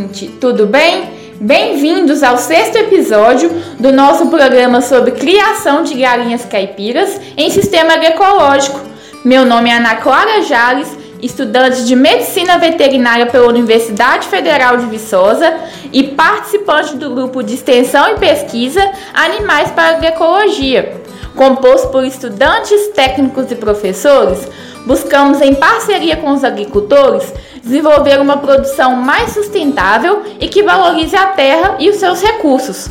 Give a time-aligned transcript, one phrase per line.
[0.00, 1.10] ouvinte, tudo bem?
[1.40, 8.80] Bem-vindos ao sexto episódio do nosso programa sobre criação de galinhas caipiras em sistema agroecológico.
[9.24, 10.88] Meu nome é Ana Clara Jales,
[11.20, 15.54] estudante de Medicina Veterinária pela Universidade Federal de Viçosa
[15.92, 21.00] e participante do grupo de extensão e pesquisa Animais para Agroecologia.
[21.36, 24.48] Composto por estudantes, técnicos e professores,
[24.86, 31.26] buscamos, em parceria com os agricultores, desenvolver uma produção mais sustentável e que valorize a
[31.26, 32.88] terra e os seus recursos.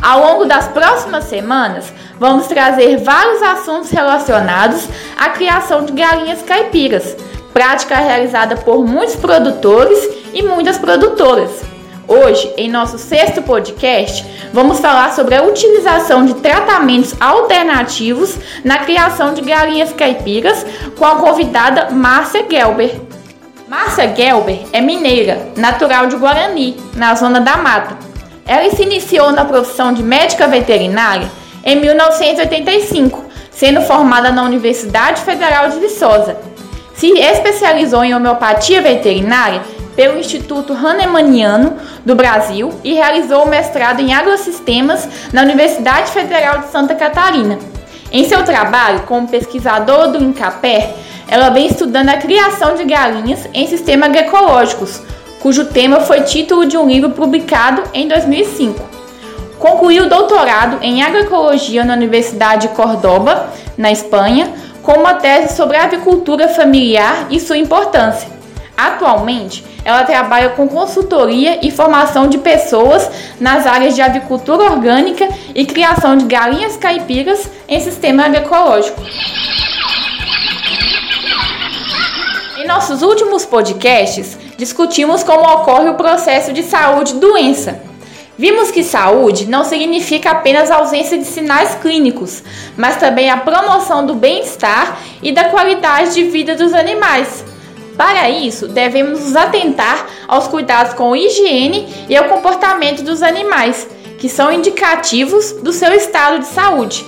[0.00, 7.16] Ao longo das próximas semanas, vamos trazer vários assuntos relacionados à criação de galinhas caipiras,
[7.52, 9.98] prática realizada por muitos produtores
[10.34, 11.71] e muitas produtoras.
[12.08, 19.32] Hoje, em nosso sexto podcast, vamos falar sobre a utilização de tratamentos alternativos na criação
[19.32, 20.66] de galinhas caipiras
[20.98, 23.00] com a convidada Márcia Gelber.
[23.68, 27.96] Márcia Gelber é mineira, natural de Guarani, na zona da mata.
[28.44, 31.30] Ela se iniciou na profissão de médica veterinária
[31.64, 36.36] em 1985, sendo formada na Universidade Federal de Viçosa.
[36.94, 39.62] Se especializou em homeopatia veterinária
[39.94, 46.68] pelo Instituto Hahnemanniano do Brasil e realizou o mestrado em agrossistemas na Universidade Federal de
[46.68, 47.58] Santa Catarina.
[48.10, 50.90] Em seu trabalho como pesquisadora do INCAPER,
[51.28, 55.00] ela vem estudando a criação de galinhas em sistemas agroecológicos,
[55.40, 58.78] cujo tema foi título de um livro publicado em 2005.
[59.58, 63.48] Concluiu o doutorado em agroecologia na Universidade de Córdoba,
[63.78, 68.41] na Espanha, com uma tese sobre a avicultura familiar e sua importância.
[68.76, 75.66] Atualmente, ela trabalha com consultoria e formação de pessoas nas áreas de avicultura orgânica e
[75.66, 79.00] criação de galinhas caipiras em sistema agroecológico.
[82.58, 87.82] Em nossos últimos podcasts, discutimos como ocorre o processo de saúde-doença.
[88.38, 92.42] Vimos que saúde não significa apenas ausência de sinais clínicos,
[92.76, 97.44] mas também a promoção do bem-estar e da qualidade de vida dos animais.
[97.96, 103.86] Para isso, devemos nos atentar aos cuidados com higiene e ao comportamento dos animais,
[104.18, 107.04] que são indicativos do seu estado de saúde.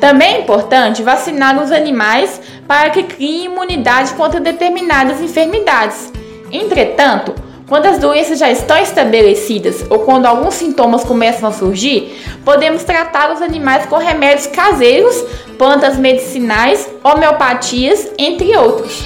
[0.00, 6.12] Também é importante vacinar os animais para que criem imunidade contra determinadas enfermidades.
[6.50, 7.34] Entretanto,
[7.72, 13.32] quando as doenças já estão estabelecidas ou quando alguns sintomas começam a surgir, podemos tratar
[13.32, 15.16] os animais com remédios caseiros,
[15.56, 19.02] plantas medicinais, homeopatias, entre outros.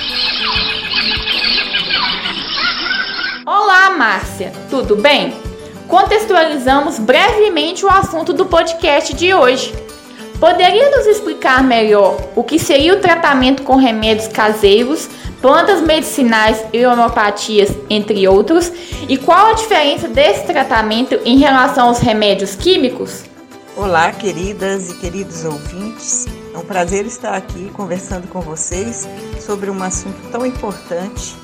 [3.47, 5.33] Olá, Márcia, tudo bem?
[5.87, 9.85] Contextualizamos brevemente o assunto do podcast de hoje.
[10.38, 15.08] Poderia nos explicar melhor o que seria o tratamento com remédios caseiros,
[15.41, 18.70] plantas medicinais e homeopatias, entre outros,
[19.08, 23.24] e qual a diferença desse tratamento em relação aos remédios químicos?
[23.74, 26.26] Olá, queridas e queridos ouvintes.
[26.54, 29.08] É um prazer estar aqui conversando com vocês
[29.41, 31.34] sobre um assunto tão importante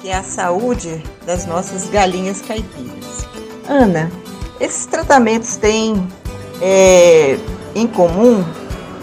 [0.00, 3.28] que é a saúde das nossas galinhas caipiras.
[3.68, 4.10] Ana,
[4.58, 6.08] esses tratamentos têm
[6.60, 7.38] é,
[7.74, 8.44] em comum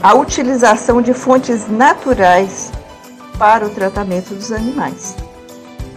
[0.02, 2.72] a utilização de fontes naturais
[3.38, 5.16] para o tratamento dos animais.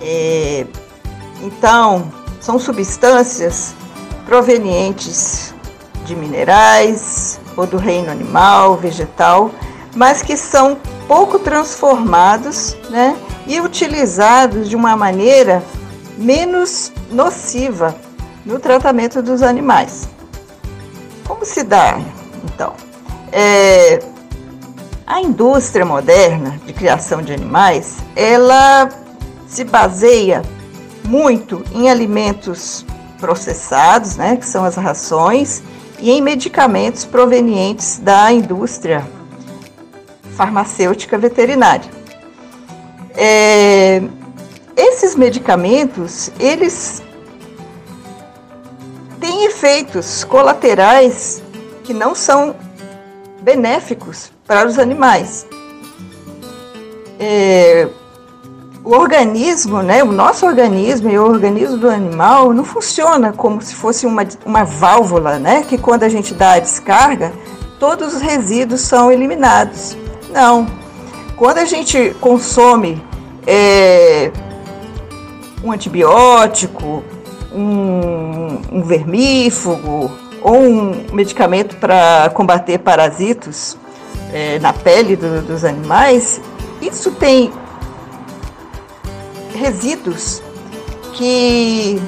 [0.00, 0.66] É,
[1.42, 2.10] então,
[2.40, 3.74] são substâncias
[4.24, 5.54] provenientes
[6.04, 9.50] de minerais ou do reino animal, vegetal,
[9.94, 13.16] mas que são pouco transformados né,
[13.46, 15.62] e utilizados de uma maneira
[16.16, 17.94] menos nociva
[18.44, 20.08] no tratamento dos animais.
[21.26, 21.98] Como se dá
[22.44, 22.74] então,
[23.32, 24.00] é,
[25.06, 28.88] a indústria moderna de criação de animais, ela
[29.46, 30.42] se baseia
[31.04, 32.84] muito em alimentos
[33.18, 35.62] processados, né, que são as rações,
[35.98, 39.06] e em medicamentos provenientes da indústria
[40.36, 41.90] farmacêutica veterinária.
[43.14, 44.00] É,
[44.76, 47.02] esses medicamentos, eles
[49.20, 51.42] têm efeitos colaterais
[51.90, 52.54] que não são
[53.42, 55.44] benéficos para os animais.
[57.18, 57.88] É,
[58.84, 63.74] o organismo, né, o nosso organismo e o organismo do animal não funciona como se
[63.74, 67.32] fosse uma, uma válvula, né, que quando a gente dá a descarga,
[67.80, 69.96] todos os resíduos são eliminados.
[70.32, 70.68] Não.
[71.36, 73.04] Quando a gente consome
[73.44, 74.30] é,
[75.64, 77.02] um antibiótico,
[77.52, 83.76] um, um vermífugo, ou um medicamento para combater parasitos
[84.32, 86.40] é, na pele do, dos animais,
[86.80, 87.52] isso tem
[89.54, 90.42] resíduos
[91.14, 92.00] que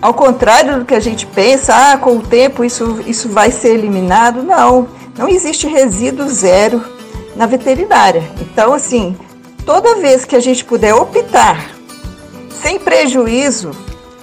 [0.00, 3.70] ao contrário do que a gente pensa, ah, com o tempo isso, isso vai ser
[3.70, 4.42] eliminado.
[4.42, 6.82] Não, não existe resíduo zero
[7.34, 8.22] na veterinária.
[8.40, 9.16] Então, assim,
[9.64, 11.70] toda vez que a gente puder optar,
[12.62, 13.70] sem prejuízo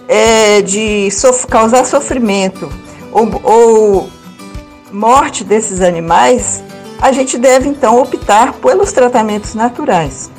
[0.07, 2.69] é, de sof causar sofrimento
[3.15, 4.09] ou, ou
[4.91, 6.62] morte desses animais,
[7.01, 10.29] a gente deve então optar pelos tratamentos naturais.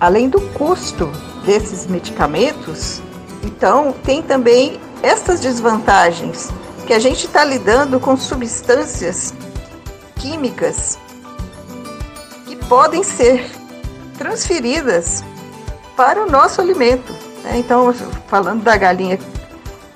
[0.00, 1.12] Além do custo
[1.44, 3.02] desses medicamentos,
[3.42, 6.48] então tem também estas desvantagens
[6.86, 9.34] que a gente está lidando com substâncias
[10.16, 10.98] químicas
[12.46, 13.50] que podem ser
[14.16, 15.22] transferidas
[15.94, 17.12] para o nosso alimento.
[17.42, 17.58] Né?
[17.58, 17.92] Então,
[18.28, 19.18] falando da galinha,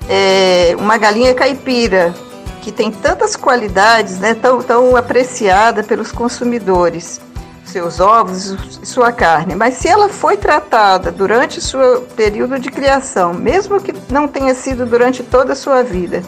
[0.09, 2.15] é, uma galinha caipira
[2.61, 7.21] que tem tantas qualidades, né, tão, tão apreciada pelos consumidores,
[7.63, 9.55] seus ovos e sua carne.
[9.55, 14.85] Mas se ela foi tratada durante seu período de criação, mesmo que não tenha sido
[14.85, 16.23] durante toda a sua vida,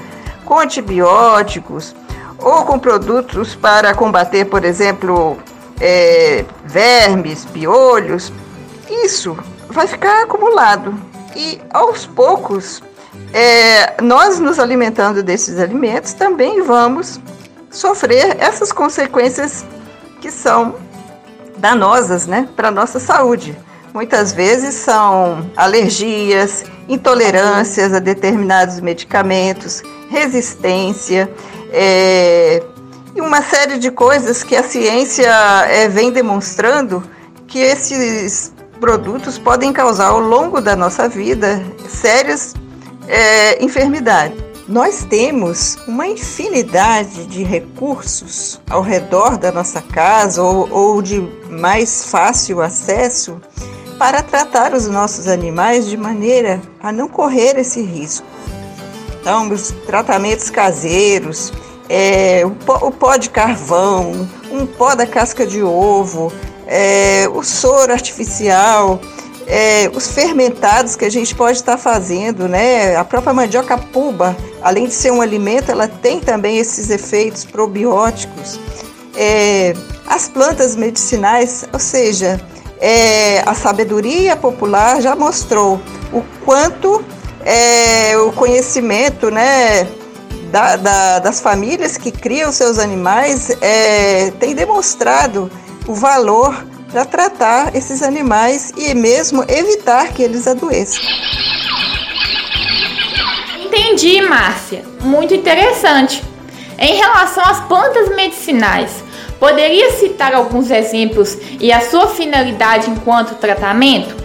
[0.45, 1.95] com antibióticos
[2.37, 5.37] ou com produtos para combater, por exemplo,
[5.79, 8.31] é, vermes, piolhos,
[9.03, 9.35] isso
[9.69, 10.93] vai ficar acumulado.
[11.35, 12.83] E aos poucos
[13.33, 17.19] é, nós nos alimentando desses alimentos também vamos
[17.69, 19.65] sofrer essas consequências
[20.19, 20.75] que são
[21.57, 23.57] danosas né, para a nossa saúde.
[23.93, 31.29] Muitas vezes são alergias, intolerâncias a determinados medicamentos, resistência
[31.71, 32.63] é,
[33.15, 35.29] e uma série de coisas que a ciência
[35.67, 37.03] é, vem demonstrando
[37.47, 42.53] que esses produtos podem causar ao longo da nossa vida sérias
[43.07, 44.33] é, enfermidade.
[44.67, 51.19] Nós temos uma infinidade de recursos ao redor da nossa casa ou, ou de
[51.49, 53.41] mais fácil acesso
[53.97, 58.25] para tratar os nossos animais de maneira a não correr esse risco.
[59.19, 61.53] Então, os tratamentos caseiros,
[61.87, 66.33] é, o, pó, o, pó, de carvão, um pó da casca de ovo,
[66.65, 68.99] é, o soro artificial,
[69.47, 72.95] é, os fermentados que a gente pode estar fazendo, né?
[72.95, 78.59] A própria mandioca puba, além de ser um alimento, ela tem também esses efeitos probióticos.
[79.15, 79.73] É,
[80.07, 82.39] as plantas medicinais, ou seja,
[82.79, 85.79] é, a sabedoria popular já mostrou
[86.11, 87.03] o quanto
[87.45, 89.87] é, o conhecimento, né?
[90.51, 95.49] Da, da, das famílias que criam seus animais é, tem demonstrado
[95.87, 101.01] o valor para tratar esses animais e mesmo evitar que eles adoeçam.
[103.59, 104.83] Entendi, Márcia.
[105.01, 106.23] Muito interessante.
[106.77, 109.03] Em relação às plantas medicinais,
[109.39, 114.15] poderia citar alguns exemplos e a sua finalidade enquanto tratamento?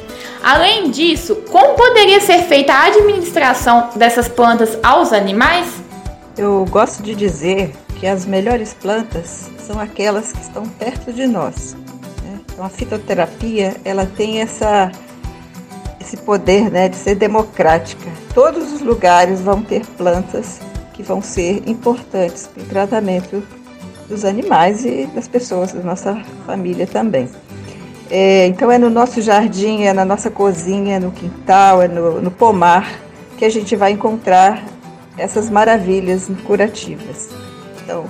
[0.43, 5.67] Além disso, como poderia ser feita a administração dessas plantas aos animais?
[6.37, 11.75] Eu gosto de dizer que as melhores plantas são aquelas que estão perto de nós.
[12.57, 14.91] Então a fitoterapia ela tem essa
[16.01, 18.11] esse poder né, de ser democrática.
[18.33, 20.59] Todos os lugares vão ter plantas
[20.95, 23.43] que vão ser importantes para o tratamento
[24.09, 26.15] dos animais e das pessoas da nossa
[26.47, 27.29] família também.
[28.11, 32.31] É, então é no nosso jardim, é na nossa cozinha, no quintal, é no, no
[32.31, 33.01] pomar
[33.37, 34.65] que a gente vai encontrar
[35.19, 37.29] essas maravilhas curativas.
[37.83, 38.07] Então,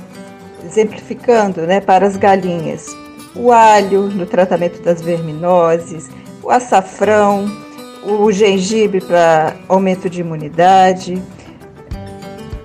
[0.65, 2.95] exemplificando né, para as galinhas,
[3.39, 6.09] o alho no tratamento das verminoses,
[6.43, 7.47] o açafrão,
[8.03, 11.23] o gengibre para aumento de imunidade,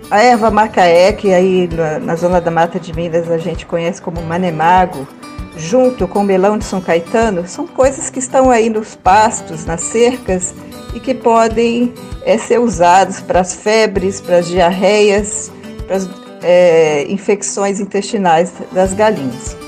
[0.09, 4.01] a erva macaé, que aí na, na, zona da Mata de Minas a gente conhece
[4.01, 5.07] como manemago,
[5.55, 9.81] junto com o melão de São Caetano, são coisas que estão aí nos pastos, nas
[9.81, 10.53] cercas
[10.93, 15.51] e que podem é, ser usados para as febres, para as diarreias,
[15.87, 16.09] para as
[16.43, 19.60] é, infecções intestinais das galinhas.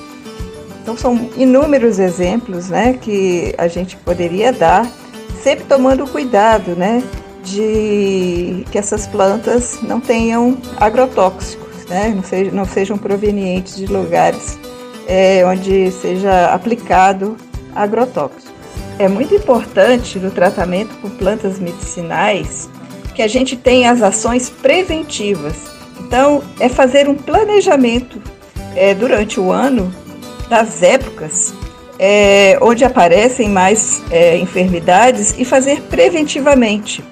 [0.83, 4.85] Então são inúmeros exemplos, né, que a gente poderia dar,
[5.41, 7.01] sempre tomando cuidado, né,
[7.41, 14.59] de que essas plantas não tenham agrotóxicos, né, não, sejam, não sejam provenientes de lugares
[15.07, 17.37] é, onde seja aplicado
[17.73, 18.51] agrotóxico.
[18.99, 22.69] É muito importante no tratamento com plantas medicinais
[23.15, 25.55] que a gente tenha as ações preventivas.
[25.99, 28.21] Então, é fazer um planejamento
[28.75, 29.93] é, durante o ano
[30.53, 31.51] das épocas
[31.97, 37.03] é, onde aparecem mais é, enfermidades e fazer preventivamente.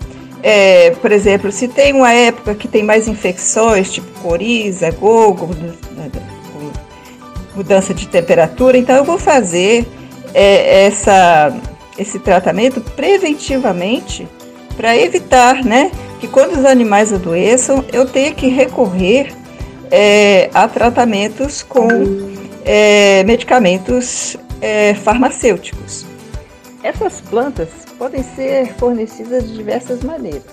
[0.43, 5.49] É, por exemplo, se tem uma época que tem mais infecções, tipo coriza, gogo,
[7.55, 9.87] mudança de temperatura, então eu vou fazer
[10.35, 11.51] é, essa,
[11.97, 14.27] esse tratamento preventivamente
[14.77, 19.33] para evitar né, que quando os animais adoeçam, eu tenho que recorrer
[19.91, 22.30] é, a tratamentos com
[22.65, 26.05] é, medicamentos é, farmacêuticos.
[26.83, 30.43] Essas plantas podem ser fornecidas de diversas maneiras.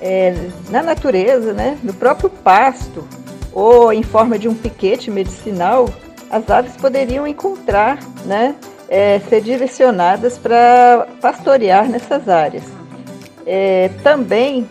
[0.00, 0.34] É,
[0.70, 3.06] na natureza, né, no próprio pasto
[3.52, 5.88] ou em forma de um piquete medicinal,
[6.30, 8.54] as aves poderiam encontrar, né,
[8.88, 12.64] é, ser direcionadas para pastorear nessas áreas.
[13.46, 14.68] É, também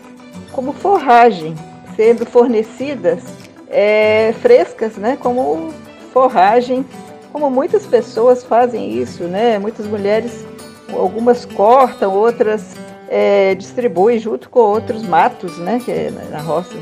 [0.51, 1.55] como forragem,
[1.95, 3.23] sendo fornecidas
[3.69, 5.73] é, frescas, né, como
[6.13, 6.85] forragem,
[7.31, 9.57] como muitas pessoas fazem isso, né?
[9.57, 10.45] Muitas mulheres,
[10.91, 12.75] algumas cortam, outras
[13.09, 15.81] é, distribuem junto com outros matos, né?
[15.83, 16.75] Que na roça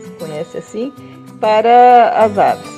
[0.00, 0.92] se conhece assim,
[1.40, 2.70] para as aves.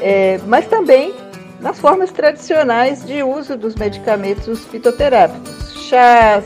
[0.00, 1.14] É, mas também
[1.60, 6.44] nas formas tradicionais de uso dos medicamentos fitoterápicos, chás,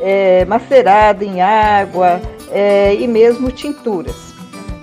[0.00, 2.20] é, macerado em água
[2.50, 4.32] é, e mesmo tinturas.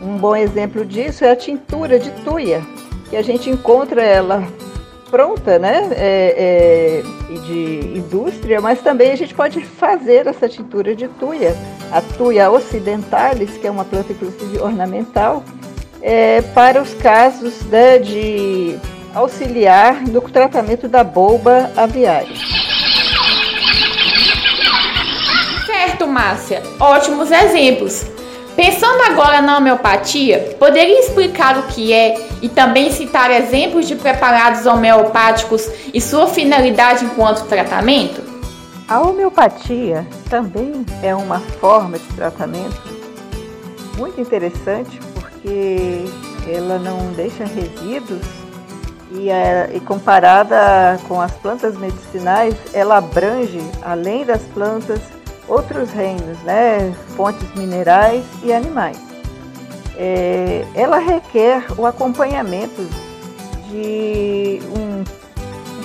[0.01, 2.61] Um bom exemplo disso é a tintura de tuia,
[3.09, 4.43] que a gente encontra ela
[5.09, 11.07] pronta, né, é, é, de indústria, mas também a gente pode fazer essa tintura de
[11.07, 11.55] tuia,
[11.91, 15.43] a tuia ocidentalis, que é uma planta inclusive ornamental,
[16.01, 18.77] é, para os casos né, de
[19.13, 22.35] auxiliar no tratamento da bolba aviária.
[25.65, 26.61] Certo, Márcia.
[26.79, 28.05] Ótimos exemplos.
[28.55, 34.65] Pensando agora na homeopatia, poderia explicar o que é e também citar exemplos de preparados
[34.65, 38.21] homeopáticos e sua finalidade enquanto tratamento?
[38.87, 42.99] A homeopatia também é uma forma de tratamento
[43.97, 46.05] muito interessante porque
[46.47, 48.25] ela não deixa resíduos
[49.11, 54.99] e, é, e comparada com as plantas medicinais, ela abrange, além das plantas,
[55.47, 56.93] outros reinos, né?
[57.15, 59.08] fontes minerais e animais.
[60.01, 62.81] É, ela requer o acompanhamento
[63.69, 65.03] de um,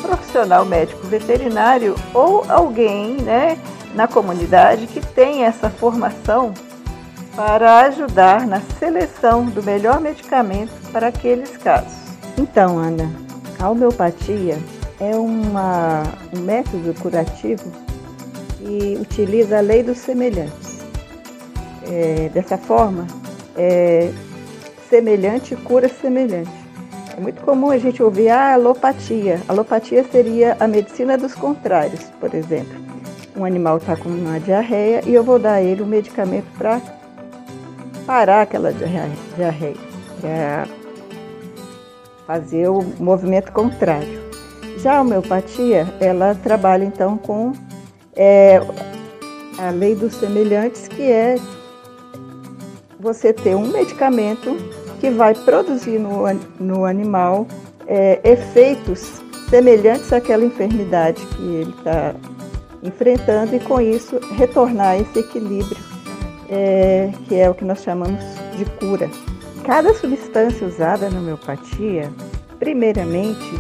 [0.01, 3.59] profissional médico veterinário ou alguém né,
[3.93, 6.55] na comunidade que tem essa formação
[7.35, 12.05] para ajudar na seleção do melhor medicamento para aqueles casos.
[12.39, 13.11] Então, Ana,
[13.59, 14.59] a homeopatia
[15.01, 17.73] é uma, um método curativo
[18.59, 20.75] que utiliza a lei dos semelhantes.
[21.87, 23.07] É, dessa forma,
[23.57, 24.11] é,
[24.89, 26.51] semelhante cura semelhante.
[27.17, 29.41] É muito comum a gente ouvir a ah, alopatia.
[29.47, 32.75] Alopatia seria a medicina dos contrários, por exemplo.
[33.37, 36.81] Um animal está com uma diarreia e eu vou dar a ele um medicamento para
[38.07, 40.67] parar aquela diarreia,
[42.27, 44.23] fazer o movimento contrário.
[44.79, 47.53] Já a homeopatia, ela trabalha então com
[48.17, 48.61] é,
[49.59, 51.37] a lei dos semelhantes, que é
[53.05, 54.57] você ter um medicamento
[54.99, 56.25] que vai produzir no,
[56.59, 57.47] no animal
[57.87, 62.15] é, efeitos semelhantes àquela enfermidade que ele está
[62.83, 65.77] enfrentando e com isso retornar esse equilíbrio
[66.49, 68.23] é, que é o que nós chamamos
[68.57, 69.11] de cura.
[69.65, 72.11] Cada substância usada na homeopatia,
[72.59, 73.51] primeiramente,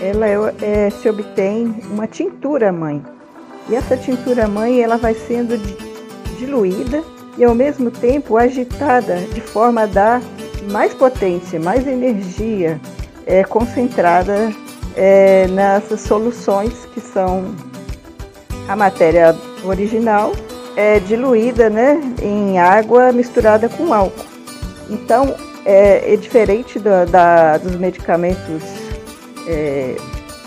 [0.00, 3.02] ela é, é, se obtém uma tintura mãe,
[3.68, 5.56] e essa tintura mãe ela vai sendo
[6.38, 7.02] diluída
[7.36, 10.22] e ao mesmo tempo agitada de forma a dar
[10.70, 12.80] mais potência, mais energia
[13.26, 14.52] é, concentrada
[14.96, 17.54] é, nessas soluções que são
[18.68, 19.34] a matéria
[19.64, 20.32] original
[20.76, 24.24] é, diluída né, em água misturada com álcool.
[24.88, 25.34] Então
[25.64, 28.62] é, é diferente do, da, dos medicamentos
[29.46, 29.96] é,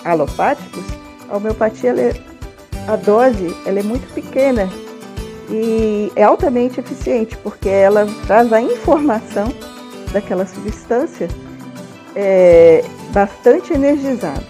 [0.03, 0.83] alopáticos,
[1.29, 2.33] a homeopatia é
[2.87, 4.69] a dose ela é muito pequena
[5.49, 9.53] e é altamente eficiente, porque ela traz a informação
[10.11, 11.27] daquela substância
[12.15, 14.43] é, bastante energizada.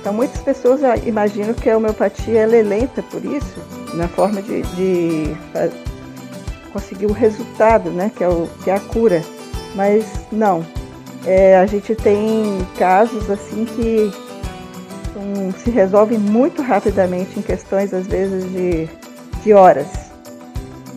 [0.00, 3.60] Então, muitas pessoas imaginam que a homeopatia é lenta por isso,
[3.94, 5.36] na forma de, de
[6.72, 9.22] conseguir o resultado, né, que, é o, que é a cura.
[9.74, 10.64] Mas não.
[11.26, 14.10] É, a gente tem casos assim que
[15.16, 18.88] um, se resolve muito rapidamente em questões, às vezes, de,
[19.42, 19.86] de horas.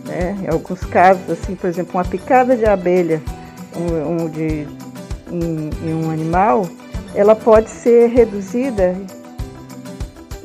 [0.06, 0.36] Né?
[0.42, 3.22] Em alguns casos, assim, por exemplo, uma picada de abelha
[3.76, 4.66] um, um de,
[5.30, 6.66] em, em, um animal,
[7.14, 8.96] ela pode ser reduzida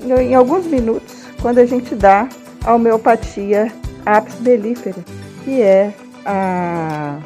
[0.01, 2.27] em, em alguns minutos quando a gente dá
[2.65, 3.71] a homeopatia
[4.05, 5.03] apis mellifera,
[5.43, 5.93] que é
[6.25, 7.19] a,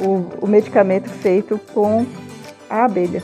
[0.00, 2.04] o, o medicamento feito com
[2.68, 3.22] a abelha.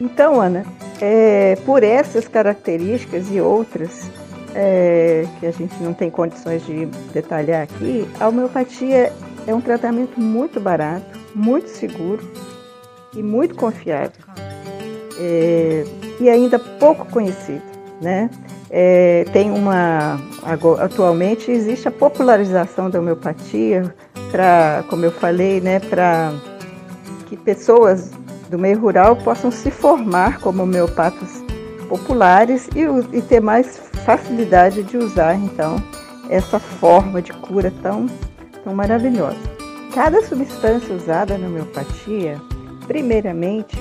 [0.00, 0.64] Então, Ana,
[1.00, 4.10] é, por essas características e outras,
[4.54, 9.12] é, que a gente não tem condições de detalhar aqui, a homeopatia
[9.46, 12.22] é um tratamento muito barato, muito seguro
[13.14, 14.12] e muito confiável.
[15.18, 15.84] É,
[16.20, 17.62] e ainda pouco conhecido,
[18.00, 18.30] né?
[18.70, 20.18] É, tem uma
[20.80, 23.94] atualmente existe a popularização da homeopatia
[24.30, 26.32] para, como eu falei, né, para
[27.26, 28.10] que pessoas
[28.48, 31.44] do meio rural possam se formar como homeopatas
[31.86, 35.76] populares e, e ter mais facilidade de usar então
[36.28, 38.06] essa forma de cura tão,
[38.64, 39.38] tão maravilhosa.
[39.94, 42.40] Cada substância usada na homeopatia,
[42.86, 43.76] primeiramente,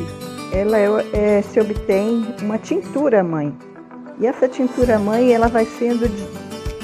[0.52, 3.56] ela é, é, se obtém uma tintura mãe.
[4.20, 6.10] E essa tintura mãe ela vai sendo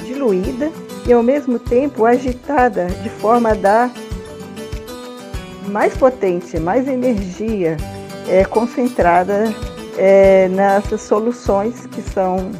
[0.04, 0.72] diluída
[1.06, 3.92] e ao mesmo tempo agitada de forma a dar
[5.68, 7.76] mais potência, mais energia
[8.26, 9.44] é, concentrada
[9.98, 12.50] é, nessas soluções que são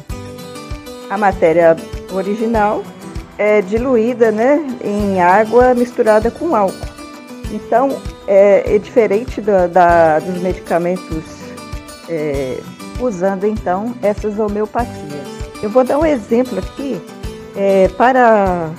[1.09, 1.75] a matéria
[2.13, 2.83] original
[3.37, 6.77] é diluída né, em água misturada com álcool.
[7.51, 11.23] Então, é, é diferente da, da, dos medicamentos
[12.07, 12.59] é,
[12.99, 15.27] usando então essas homeopatias.
[15.63, 17.01] Eu vou dar um exemplo aqui
[17.55, 18.69] é, para,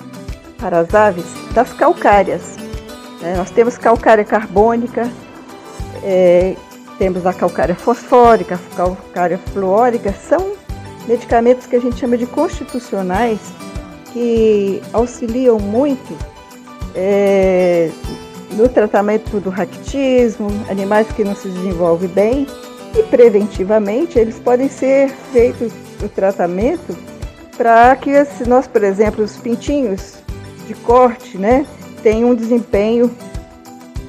[0.59, 2.57] para as aves das calcárias.
[3.23, 5.11] É, nós temos calcária carbônica,
[6.03, 6.55] é,
[6.99, 10.60] temos a calcária fosfórica, calcária fluórica, são
[11.07, 13.41] medicamentos que a gente chama de constitucionais
[14.13, 16.17] que auxiliam muito
[16.95, 17.91] é,
[18.53, 22.47] no tratamento do raquitismo, animais que não se desenvolvem bem
[22.97, 26.97] e preventivamente eles podem ser feitos o tratamento
[27.57, 28.11] para que
[28.47, 30.15] nós, por exemplo, os pintinhos
[30.67, 31.67] de corte, né,
[32.03, 33.15] tenham um desempenho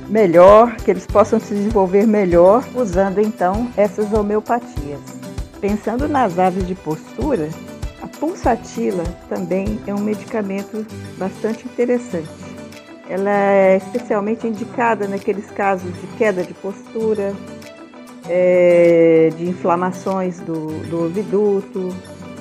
[0.07, 5.20] melhor, que eles possam se desenvolver melhor usando então essas homeopatias.
[5.61, 7.47] Pensando nas aves de postura,
[8.01, 10.83] a pulsatila também é um medicamento
[11.19, 12.27] bastante interessante.
[13.07, 17.31] Ela é especialmente indicada naqueles casos de queda de postura,
[18.27, 21.95] é, de inflamações do, do ouviduto,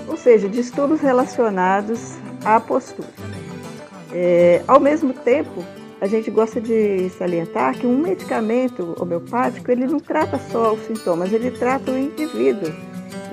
[0.09, 3.09] ou seja, distúrbios relacionados à postura.
[4.13, 5.63] É, ao mesmo tempo,
[6.01, 11.31] a gente gosta de salientar que um medicamento homeopático ele não trata só os sintomas,
[11.35, 12.73] ele trata o indivíduo.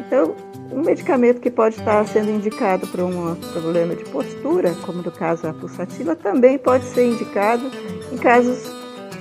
[0.08, 0.36] Então,
[0.72, 5.48] um medicamento que pode estar sendo indicado para um problema de postura, como no caso
[5.48, 7.70] a pulsativa, também pode ser indicado
[8.12, 8.72] em casos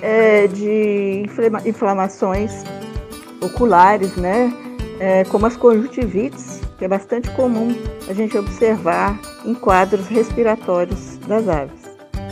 [0.01, 1.27] é, de
[1.65, 2.53] inflamações
[3.41, 4.53] oculares, né?
[5.01, 7.75] É, como as conjuntivites, que é bastante comum
[8.09, 11.81] a gente observar em quadros respiratórios das aves.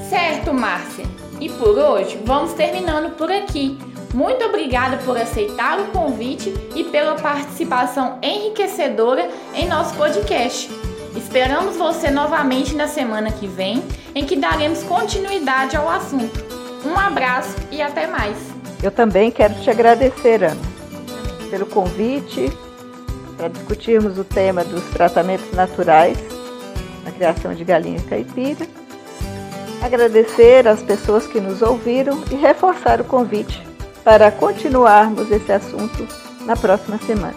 [0.09, 1.05] Certo, Márcia.
[1.41, 3.77] E por hoje vamos terminando por aqui.
[4.15, 10.71] Muito obrigada por aceitar o convite e pela participação enriquecedora em nosso podcast.
[11.17, 13.83] Esperamos você novamente na semana que vem,
[14.15, 16.45] em que daremos continuidade ao assunto.
[16.87, 18.39] Um abraço e até mais.
[18.81, 20.63] Eu também quero te agradecer, Ana,
[21.51, 22.53] pelo convite
[23.37, 26.17] para discutirmos o tema dos tratamentos naturais
[27.05, 28.65] na criação de galinhas caipira.
[29.83, 33.74] Agradecer às pessoas que nos ouviram e reforçar o convite
[34.05, 36.07] para continuarmos esse assunto
[36.45, 37.35] na próxima semana.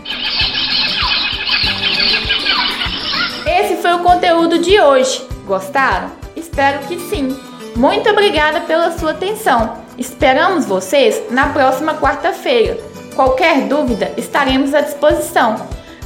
[3.45, 5.25] Esse foi o conteúdo de hoje.
[5.45, 6.11] Gostaram?
[6.35, 7.39] Espero que sim.
[7.75, 9.77] Muito obrigada pela sua atenção.
[9.97, 12.77] Esperamos vocês na próxima quarta-feira.
[13.15, 15.55] Qualquer dúvida, estaremos à disposição.